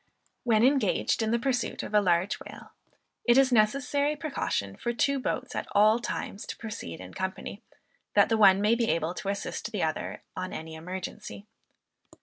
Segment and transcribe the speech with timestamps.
[0.43, 2.71] When engaged in the pursuit of a large whale,
[3.23, 7.61] it is a necessary precaution for two boats at all times to proceed in company,
[8.15, 11.45] that the one may be able to assist the other, on any emergency.